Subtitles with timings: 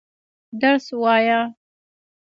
[0.61, 1.41] درس وايه.